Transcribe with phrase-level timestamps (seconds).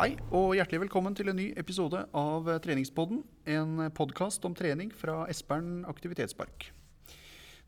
[0.00, 3.18] Hei og hjertelig velkommen til en ny episode av Treningspodden.
[3.52, 6.70] En podkast om trening fra Espern aktivitetspark.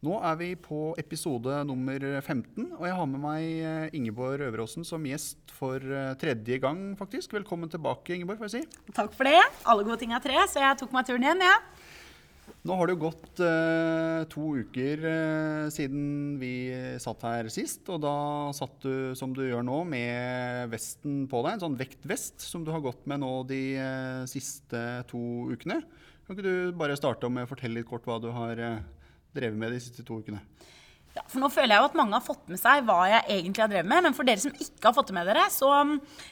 [0.01, 4.89] Nå er vi på episode nummer 15, og jeg har med meg eh, Ingeborg Øveråsen
[4.89, 7.37] som gjest for eh, tredje gang, faktisk.
[7.37, 8.93] Velkommen tilbake, Ingeborg, får jeg si.
[8.97, 9.37] Takk for det.
[9.69, 11.61] Alle gode ting er tre, så jeg tok meg turen igjen, jeg.
[11.61, 12.01] Ja.
[12.63, 16.71] Nå har det jo gått eh, to uker eh, siden vi
[17.03, 18.15] satt her sist, og da
[18.55, 22.71] satt du som du gjør nå med vesten på deg, en sånn vektvest som du
[22.71, 25.81] har gått med nå de eh, siste to ukene.
[26.23, 28.79] Kan ikke du bare starte med å fortelle litt kort hva du har eh,
[29.35, 30.39] drevet med de siste to ukene?
[31.17, 33.67] Ja, for nå føler jeg jo at mange har fått med seg hva jeg egentlig
[33.67, 34.07] har drevet med.
[34.07, 35.75] Men for dere som ikke har fått det med dere, så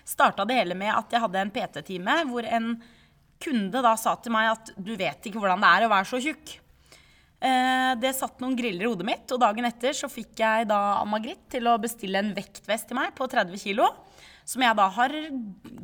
[0.09, 2.73] starta det hele med at jeg hadde en PT-time hvor en
[3.41, 6.21] kunde da sa til meg at du vet ikke hvordan det er å være så
[6.23, 6.57] tjukk.
[7.41, 10.81] Eh, det satt noen griller i hodet mitt, og dagen etter så fikk jeg da
[10.99, 13.87] Anna-Gritt til å bestille en vektvest til meg på 30 kg.
[14.45, 15.15] Som jeg da har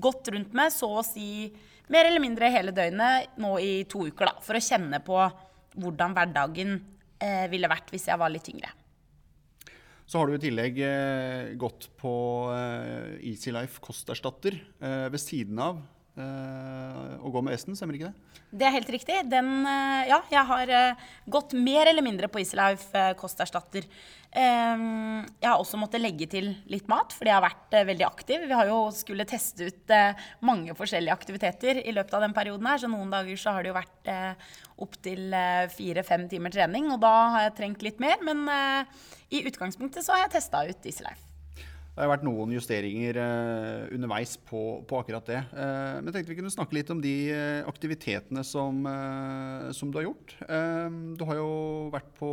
[0.03, 1.49] gått rundt med så å si
[1.93, 4.43] mer eller mindre hele døgnet nå i to uker, da.
[4.45, 5.21] For å kjenne på
[5.77, 6.77] hvordan hverdagen
[7.23, 8.73] eh, ville vært hvis jeg var litt tyngre.
[10.07, 12.15] Så har du i tillegg eh, gått på
[12.55, 15.81] eh, Easy Life kosterstatter eh, ved siden av
[16.23, 18.37] å gå med Vesten, stemmer ikke det?
[18.57, 19.17] Det er helt riktig.
[19.29, 23.89] Den, eh, ja, jeg har eh, gått mer eller mindre på Iselauf eh, kosterstatter.
[24.31, 24.85] Eh,
[25.43, 28.47] jeg har også måttet legge til litt mat, fordi jeg har vært eh, veldig aktiv.
[28.47, 32.71] Vi har jo skulle teste ut eh, mange forskjellige aktiviteter i løpet av den perioden
[32.71, 34.49] her, så noen dager så har det jo vært eh,
[34.87, 35.33] opptil
[35.73, 38.21] fire-fem timer trening, og da har jeg trengt litt mer.
[38.25, 39.07] Men eh,
[39.37, 41.26] i utgangspunktet så har jeg testa ut Life.
[41.97, 45.39] Det har vært noen justeringer eh, underveis på, på, akkurat det.
[45.49, 48.83] Eh, men jeg tenkte vi kunne snakke litt om de eh, aktivitetene som,
[49.73, 50.35] som, du har gjort.
[51.17, 51.47] Du har jo
[51.95, 52.29] vært på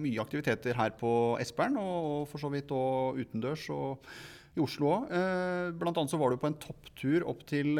[0.00, 1.12] mye aktiviteter her på
[1.44, 3.68] Espern, og, for så vidt òg utendørs.
[3.70, 4.16] og
[4.54, 5.06] i Oslo òg.
[5.78, 7.74] Blant annet så var du på en topptur opp til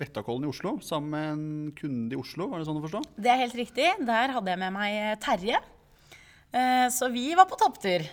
[0.00, 2.46] Vettakollen i Oslo sammen med en kunde i Oslo.
[2.48, 3.02] Var det sånn å forstå?
[3.20, 3.88] Det er helt riktig.
[4.08, 5.60] Der hadde jeg med meg Terje.
[6.96, 8.08] Så vi var på topptur.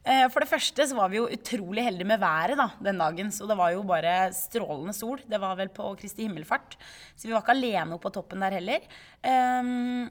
[0.00, 3.28] For det første så var vi jo utrolig heldige med været da, den dagen.
[3.34, 5.20] Så det var jo bare strålende sol.
[5.28, 6.78] Det var vel på Kristi himmelfart.
[7.12, 8.86] Så vi var ikke alene oppe på toppen der heller.
[9.20, 10.08] Um,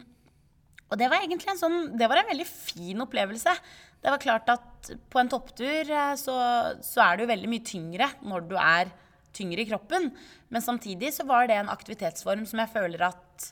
[0.90, 3.54] og det var egentlig en sånn Det var en veldig fin opplevelse.
[4.00, 6.38] Det var klart at på en topptur så,
[6.86, 8.94] så er jo veldig mye tyngre når du er
[9.36, 10.10] tyngre i kroppen.
[10.54, 13.52] Men samtidig så var det en aktivitetsform som jeg føler at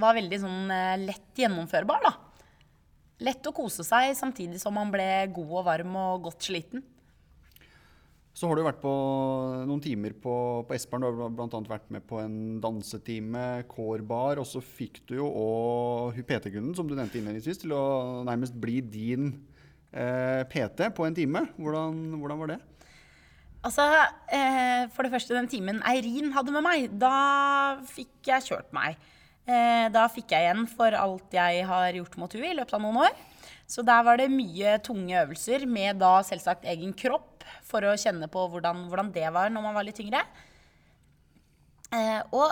[0.00, 0.72] var veldig sånn
[1.04, 2.16] lett gjennomførbar, da.
[3.22, 6.82] Lett å kose seg samtidig som man ble god og varm og godt sliten.
[8.34, 8.92] Så har du vært på
[9.62, 10.34] noen timer på,
[10.66, 11.04] på Espern.
[11.04, 11.60] Du har bl.a.
[11.70, 14.40] vært med på en dansetime, kårbar.
[14.42, 17.84] Og så fikk du jo òg PT-kunden, som du nevnte innledningsvis, til å
[18.26, 19.30] nærmest bli din
[19.94, 21.44] eh, PT på en time.
[21.54, 22.58] Hvordan, hvordan var det?
[23.64, 23.86] Altså,
[24.34, 27.14] eh, For det første, den timen Eirin hadde med meg, da
[27.86, 28.98] fikk jeg kjørt meg.
[29.44, 32.80] Eh, da fikk jeg igjen for alt jeg har gjort mot henne i løpet av
[32.84, 33.12] noen år.
[33.68, 38.28] Så der var det mye tunge øvelser med da selvsagt egen kropp for å kjenne
[38.32, 40.22] på hvordan, hvordan det var når man var litt tyngre.
[41.94, 42.50] Eh, og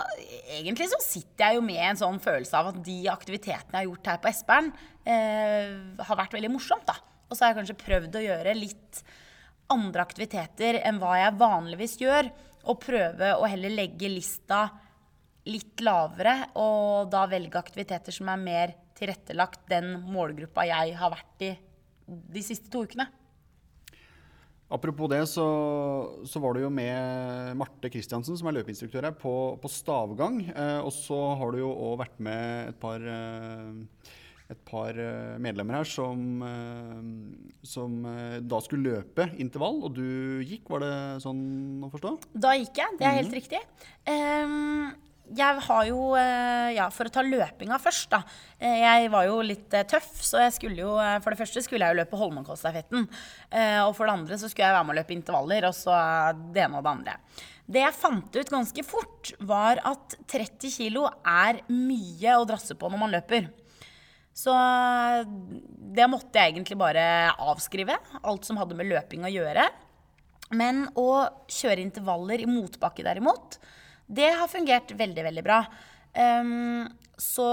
[0.53, 3.89] egentlig så sitter jeg jo med en sånn følelse av at de aktivitetene jeg har
[3.89, 4.71] gjort her på Espern,
[5.03, 5.73] eh,
[6.07, 6.85] har vært veldig morsomt.
[6.85, 6.95] da.
[7.29, 9.03] Og så har jeg kanskje prøvd å gjøre litt
[9.73, 12.31] andre aktiviteter enn hva jeg vanligvis gjør.
[12.69, 14.69] Og prøve å heller legge lista
[15.49, 21.45] litt lavere, og da velge aktiviteter som er mer tilrettelagt den målgruppa jeg har vært
[21.49, 21.51] i
[22.07, 23.09] de siste to ukene.
[24.73, 25.45] Apropos det, så,
[26.25, 30.39] så var du jo med Marte Kristiansen, som er løpeinstruktør her, på, på stavgang.
[30.49, 34.09] Eh, og så har du jo òg vært med et par, eh,
[34.49, 37.05] et par eh, medlemmer her som, eh,
[37.69, 40.95] som eh, da skulle løpe intervall, og du gikk, var det
[41.27, 41.45] sånn
[41.85, 42.17] å forstå?
[42.33, 43.39] Da gikk jeg, det er helt mm.
[43.43, 43.61] riktig.
[44.09, 48.19] Um, jeg har jo eh, Ja, for å ta løpinga først, da.
[48.59, 51.87] Eh, jeg var jo litt eh, tøff, så jeg skulle jo For det første skulle
[51.87, 53.07] jeg jo løpe Holmenkollstafetten.
[53.87, 55.95] Og for det andre så skulle jeg være med å løpe intervaller, og så
[56.53, 57.17] det ene og det andre.
[57.63, 62.89] Det jeg fant ut ganske fort, var at 30 kg er mye å drasse på
[62.91, 63.47] når man løper.
[64.33, 64.53] Så
[65.93, 67.05] det måtte jeg egentlig bare
[67.37, 67.95] avskrive.
[68.25, 69.69] Alt som hadde med løping å gjøre.
[70.57, 73.57] Men å kjøre intervaller i motbakke derimot,
[74.07, 75.59] det har fungert veldig, veldig bra.
[76.13, 76.85] Um,
[77.17, 77.47] så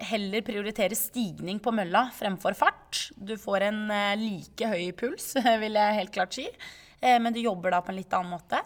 [0.00, 3.08] heller prioritere stigning på mølla fremfor fart.
[3.16, 5.32] Du får en uh, like høy puls,
[5.62, 8.60] vil jeg helt klart si, uh, men du jobber da på en litt annen måte.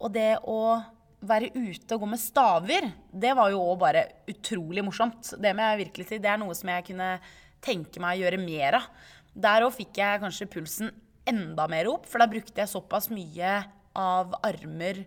[0.00, 0.80] Og det å
[1.20, 5.34] være ute og gå med staver, det var jo òg bare utrolig morsomt.
[5.36, 6.20] Det må jeg virkelig si.
[6.22, 7.12] Det er noe som jeg kunne
[7.60, 8.88] tenke meg å gjøre mer av.
[9.30, 10.90] Der òg fikk jeg kanskje pulsen
[11.28, 13.58] enda mer opp, for da brukte jeg såpass mye
[13.98, 15.04] av armer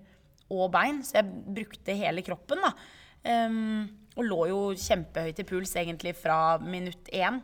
[0.54, 2.64] og bein, så jeg brukte hele kroppen.
[2.64, 2.74] da.
[3.24, 7.42] Um, og lå jo kjempehøyt i puls egentlig fra minutt én.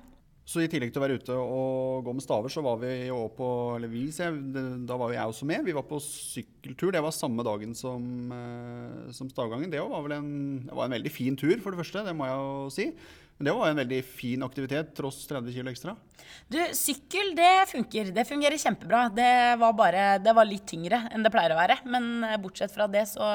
[0.50, 3.20] Så i tillegg til å være ute og gå med staver, så var vi jo
[3.38, 5.62] på Eller vi, da var jo jeg også med.
[5.68, 6.90] Vi var på sykkeltur.
[6.96, 8.02] Det var samme dagen som,
[8.34, 9.70] eh, som stavgangen.
[9.70, 10.32] Det var vel en,
[10.66, 12.02] det var en veldig fin tur, for det første.
[12.08, 12.88] Det må jeg jo si.
[13.40, 15.94] Men det var en veldig fin aktivitet, tross 30 kg ekstra.
[16.52, 18.10] Du, sykkel, det funker.
[18.12, 19.06] Det fungerer kjempebra.
[19.16, 21.78] Det var bare Det var litt tyngre enn det pleier å være.
[21.88, 23.30] Men eh, bortsett fra det, så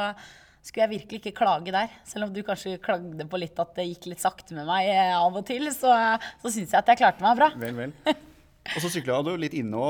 [0.60, 1.94] skulle jeg virkelig ikke klage der.
[2.04, 5.14] Selv om du kanskje klagde på litt at det gikk litt sakte med meg eh,
[5.16, 5.94] av og til, så,
[6.42, 7.48] så syns jeg at jeg klarte meg bra.
[7.64, 7.96] Vel, vel.
[8.74, 9.88] Og så sykla du litt inne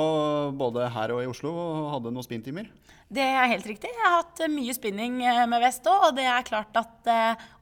[0.58, 2.66] både her og i Oslo, og hadde noen spinntimer?
[3.06, 3.90] Det er helt riktig.
[3.90, 7.10] Jeg har hatt mye spinning eh, med vest òg, og det er klart at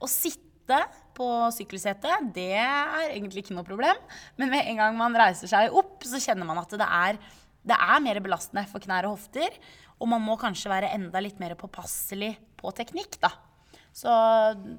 [0.00, 0.84] å sitte
[1.16, 4.02] på sykkelsetet, det er egentlig ikke noe problem.
[4.40, 7.20] Men med en gang man reiser seg opp, så kjenner man at det er,
[7.68, 9.56] det er mer belastende for knær og hofter.
[10.02, 13.30] Og man må kanskje være enda litt mer påpasselig på teknikk, da.
[13.92, 14.12] Så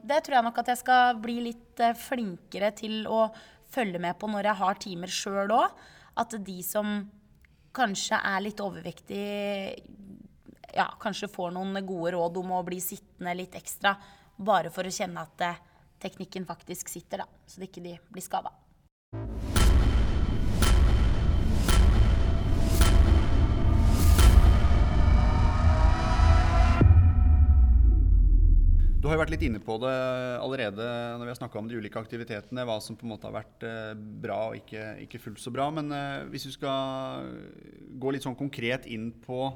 [0.04, 3.28] det tror jeg nok at jeg skal bli litt eh, flinkere til å
[3.74, 5.84] følge med på når jeg har timer sjøl òg.
[6.20, 6.96] At de som
[7.74, 9.78] kanskje er litt overvektige,
[10.74, 13.96] ja, kanskje får noen gode råd om å bli sittende litt ekstra.
[14.38, 15.46] Bare for å kjenne at
[16.04, 17.48] teknikken faktisk sitter, da.
[17.48, 18.54] Så de ikke blir skada.
[29.04, 29.96] Du har jo vært litt inne på det
[30.40, 30.84] allerede
[31.20, 32.64] når vi har snakka om de ulike aktivitetene.
[32.64, 33.90] Hva som på en måte har vært eh,
[34.24, 35.66] bra og ikke, ikke fullt så bra.
[35.76, 37.28] Men eh, hvis du skal
[38.00, 39.50] gå litt sånn konkret inn på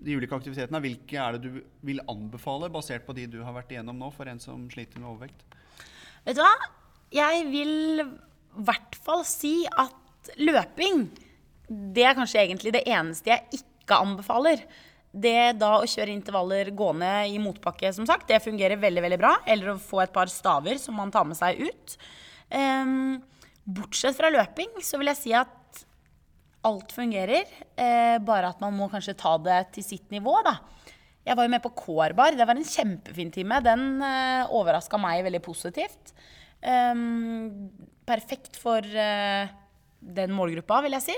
[0.00, 3.76] de ulike aktivitetene, hvilke er det du vil anbefale, basert på de du har vært
[3.76, 5.44] igjennom nå, for en som sliter med overvekt?
[6.26, 6.52] Vet du hva?
[7.14, 8.06] Jeg vil i
[8.66, 11.06] hvert fall si at løping,
[11.66, 14.62] det er kanskje egentlig det eneste jeg ikke anbefaler.
[15.10, 19.32] Det da å kjøre intervaller gående i motbakke, som sagt, det fungerer veldig veldig bra.
[19.46, 21.96] Eller å få et par staver som man tar med seg ut.
[22.50, 23.18] Um,
[23.64, 25.82] bortsett fra løping så vil jeg si at
[26.66, 27.48] alt fungerer.
[27.74, 30.58] Uh, bare at man må kanskje ta det til sitt nivå, da.
[31.26, 32.36] Jeg var jo med på Kårbar.
[32.36, 33.60] Det var en kjempefin time.
[33.64, 36.14] Den uh, eh, overraska meg veldig positivt.
[36.64, 37.68] Um,
[38.08, 39.50] perfekt for uh,
[40.00, 41.16] den målgruppa, vil jeg si.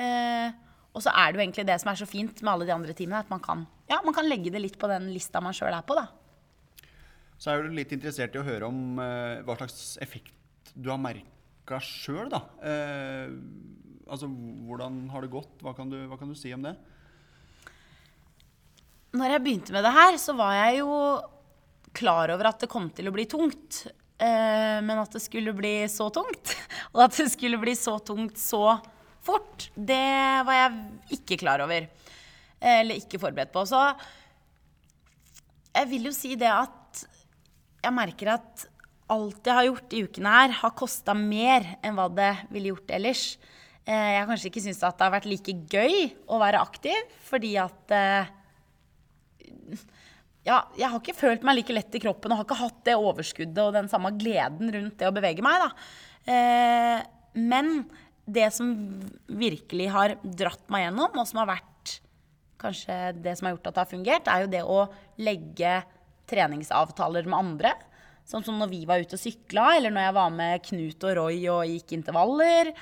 [0.00, 0.50] Uh,
[0.96, 2.96] og så er det jo egentlig det som er så fint med alle de andre
[2.96, 5.76] timene, at man kan, ja, man kan legge det litt på den lista man sjøl
[5.76, 6.08] er på, da.
[7.36, 11.00] Så er du litt interessert i å høre om uh, hva slags effekt du har
[11.00, 12.42] merka sjøl, da.
[14.06, 15.54] Altså hvordan har det gått?
[15.64, 16.74] Hva kan, du, hva kan du si om det?
[19.16, 20.90] Når jeg begynte med det her, så var jeg jo
[21.96, 23.86] klar over at det kom til å bli tungt.
[24.16, 26.54] Eh, men at det skulle bli så tungt,
[26.94, 28.78] og at det skulle bli så tungt så
[29.26, 31.88] fort, det var jeg ikke klar over.
[32.56, 33.64] Eller ikke forberedt på.
[33.68, 33.80] Så
[35.76, 37.04] jeg vil jo si det at
[37.84, 38.64] jeg merker at
[39.12, 42.96] alt jeg har gjort i ukene her, har kosta mer enn hva det ville gjort
[42.96, 43.26] ellers.
[43.86, 47.14] Eh, jeg har kanskje ikke syntes at det har vært like gøy å være aktiv,
[47.28, 48.32] fordi at eh,
[50.46, 52.96] ja, jeg har ikke følt meg like lett i kroppen og har ikke hatt det
[53.00, 55.64] overskuddet og den samme gleden rundt det å bevege meg.
[55.64, 55.70] Da.
[56.32, 57.00] Eh,
[57.42, 57.72] men
[58.26, 58.70] det som
[59.26, 61.96] virkelig har dratt meg gjennom, og som har vært
[62.62, 64.78] kanskje det som har gjort at det har fungert, er jo det å
[65.22, 65.74] legge
[66.30, 67.74] treningsavtaler med andre.
[68.26, 71.18] Sånn som når vi var ute og sykla, eller når jeg var med Knut og
[71.20, 72.72] Roy og gikk intervaller.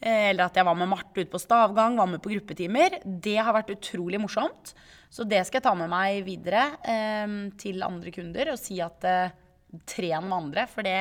[0.00, 3.00] Eh, eller at jeg var med Marte ute på stavgang, var med på gruppetimer.
[3.04, 4.74] Det har vært utrolig morsomt.
[5.10, 9.06] Så det skal jeg ta med meg videre eh, til andre kunder og si at
[9.06, 9.34] eh,
[9.88, 10.96] tren med andre, for det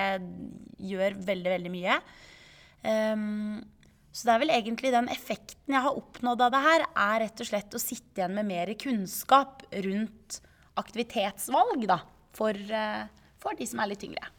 [0.81, 1.99] gjør veldig, veldig mye.
[2.85, 3.63] Um,
[4.15, 7.41] så det er vel egentlig den effekten jeg har oppnådd av det her, er rett
[7.43, 10.39] og slett å sitte igjen med mer kunnskap rundt
[10.79, 11.99] aktivitetsvalg da,
[12.35, 13.03] for, eh,
[13.41, 14.31] for de som er litt tyngre.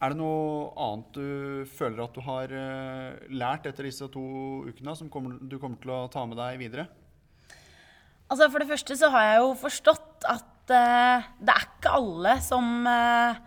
[0.00, 4.24] Er det noe annet du føler at du har eh, lært etter disse to
[4.64, 6.86] ukene, som du kommer til å ta med deg videre?
[8.30, 12.36] Altså For det første så har jeg jo forstått at uh, det er ikke alle
[12.46, 13.40] som uh,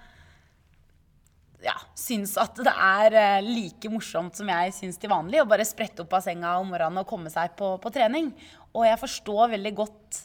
[1.63, 5.65] ja, syns at det er uh, like morsomt som jeg syns til vanlig å bare
[5.65, 8.33] sprette opp av senga om morgenen og komme seg på, på, trening.
[8.75, 10.19] Og jeg forstår veldig godt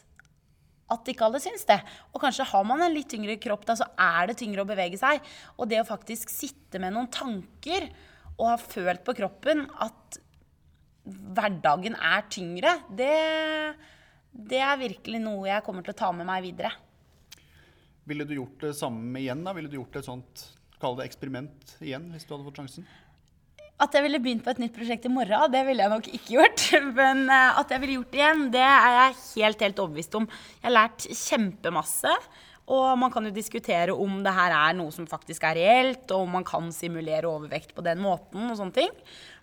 [0.93, 1.79] at ikke alle syns det.
[2.13, 5.01] Og kanskje har man en litt tyngre kropp, da, så er det tyngre å bevege
[5.01, 5.21] seg.
[5.59, 7.91] Og det å faktisk sitte med noen tanker
[8.39, 10.21] og ha følt på kroppen at
[11.09, 13.15] hverdagen er tyngre, det,
[14.33, 16.73] det er virkelig noe jeg kommer til å ta med meg videre.
[18.09, 19.43] Ville du gjort det samme igjen?
[19.45, 19.53] da?
[19.57, 20.47] Ville du gjort et sånt
[20.79, 22.85] Kall det eksperiment igjen, hvis du hadde fått sjansen?
[23.79, 26.35] At jeg ville begynt på et nytt prosjekt i morgen, det ville jeg nok ikke
[26.35, 26.67] gjort.
[26.99, 30.29] Men uh, at jeg ville gjort det igjen, det er jeg helt, helt overbevist om.
[30.59, 32.15] Jeg har lært kjempemasse.
[32.69, 36.27] Og man kan jo diskutere om det her er noe som faktisk er reelt, og
[36.27, 38.91] om man kan simulere overvekt på den måten og sånne ting.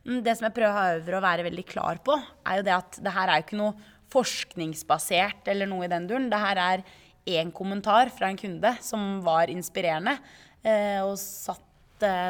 [0.05, 3.31] Det som jeg prøver å være veldig klar på, er jo det at det her
[3.31, 3.73] er jo ikke noe
[4.13, 6.29] forskningsbasert eller noe i den duren.
[6.29, 6.85] Det her er
[7.25, 10.19] én kommentar fra en kunde som var inspirerende,
[10.61, 11.63] eh, og satte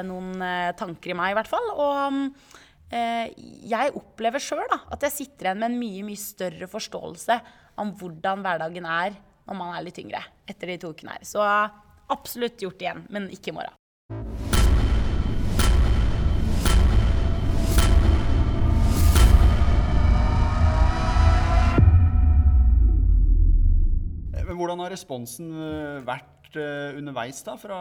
[0.05, 1.69] noen eh, tanker i meg, i hvert fall.
[1.73, 2.19] Og
[2.93, 3.31] eh,
[3.65, 7.39] jeg opplever sjøl at jeg sitter igjen med en mye, mye større forståelse
[7.81, 11.25] om hvordan hverdagen er når man er litt yngre, etter de to ukene her.
[11.27, 11.41] Så
[12.13, 13.75] absolutt gjort igjen, men ikke i morgen.
[24.45, 26.03] Men hvordan har responsen eh,
[26.55, 27.79] vært eh, underveis da, fra,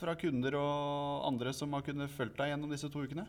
[0.00, 3.26] fra, kunder og andre som har kunnet følge deg gjennom disse to ukene?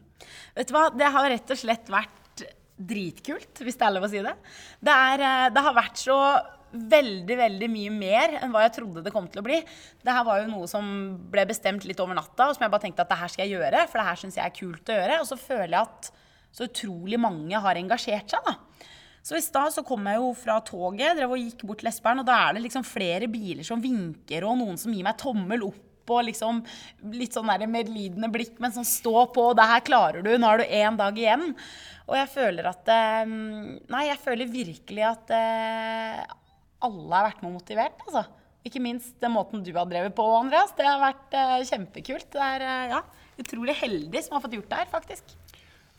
[0.55, 2.45] Vet du hva, Det har rett og slett vært
[2.75, 4.35] dritkult, hvis det er lov å si det.
[4.83, 6.19] Det, er, eh, det har vært så
[6.75, 9.61] veldig veldig mye mer enn hva jeg trodde det kom til å bli.
[10.03, 10.85] Det her var jo noe som
[11.31, 13.55] ble bestemt litt over natta, og som jeg bare tenkte at det her skal jeg
[13.55, 15.19] gjøre, for det her syns jeg er kult å gjøre.
[15.21, 16.11] Og så føler jeg at
[16.55, 18.57] så utrolig mange har engasjert seg, da.
[19.25, 22.21] Så i stad så kom jeg jo fra toget drev og gikk bort til Esperen,
[22.21, 25.65] og da er det liksom flere biler som vinker, og noen som gir meg tommel
[25.65, 25.81] opp.
[26.13, 26.59] Og liksom
[27.17, 30.61] litt sånn der medlidende blikk, men sånn stå på, det her klarer du, nå har
[30.61, 31.47] du én dag igjen.
[32.05, 36.21] Og jeg føler at eh, Nei, jeg føler virkelig at eh,
[36.85, 38.05] alle har vært med og motivert.
[38.05, 38.27] altså.
[38.65, 40.73] Ikke minst den måten du har drevet på, Andreas.
[40.77, 42.29] Det har vært uh, kjempekult.
[42.33, 43.01] Det er ja,
[43.41, 45.35] utrolig heldig som har fått gjort det her, faktisk.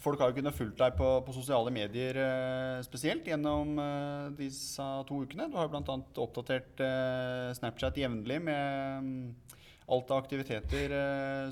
[0.06, 4.84] Folk har jo kunnet fulgt deg på, på sosiale medier eh, spesielt gjennom eh, disse
[5.08, 5.48] to ukene.
[5.50, 5.96] Du har jo bl.a.
[6.22, 9.56] oppdatert eh, Snapchat jevnlig med um,
[9.90, 10.94] alt av aktiviteter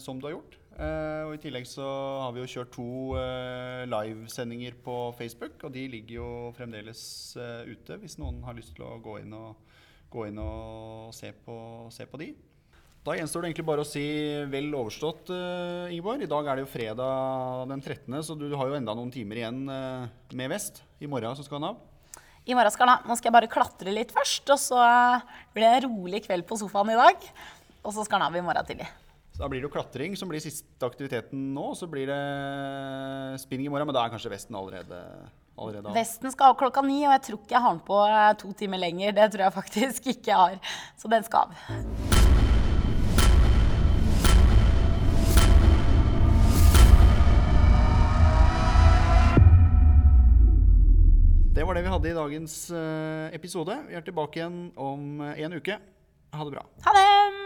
[0.03, 0.55] som du har gjort.
[0.75, 2.87] Og I tillegg så har vi jo kjørt to
[3.87, 7.05] livesendinger på Facebook, og de ligger jo fremdeles
[7.71, 9.79] ute hvis noen har lyst til å gå inn og,
[10.11, 11.55] gå inn og se, på,
[11.95, 12.33] se på de.
[13.05, 14.03] Da gjenstår det egentlig bare å si
[14.49, 16.23] vel overstått, uh, Ingeborg.
[16.25, 19.43] I dag er det jo fredag den 13., så du har jo enda noen timer
[19.43, 20.81] igjen uh, med Vest.
[21.05, 22.23] I morgen så skal han av.
[22.49, 23.11] I morgen skal han av.
[23.11, 24.81] Nå skal jeg bare klatre litt først, og så
[25.53, 27.29] blir det en rolig kveld på sofaen i dag.
[27.85, 28.89] Og så skal han av i morgen tidlig.
[29.35, 31.75] Så Da blir det jo klatring som blir siste aktiviteten nå.
[31.77, 32.19] Så blir det
[33.45, 35.05] spinning i morgen, men da er kanskje Vesten allerede,
[35.61, 36.01] allerede av.
[36.01, 38.57] Vesten skal av klokka ni, og jeg tror ikke jeg har den på eh, to
[38.65, 39.13] timer lenger.
[39.21, 40.77] Det tror jeg faktisk ikke jeg har.
[40.97, 42.24] Så den skal av.
[51.75, 53.75] var det vi hadde i dagens eh, episode.
[53.89, 55.81] Vi er tilbake igjen om eh, en uke.
[56.31, 56.63] Ha det bra.
[56.87, 57.44] Ha det!